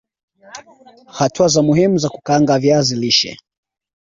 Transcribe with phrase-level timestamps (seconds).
[1.07, 3.37] Hatua za muhumu za kukaanga viazi lishe